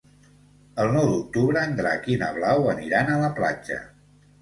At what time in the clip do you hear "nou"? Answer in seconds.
0.95-1.09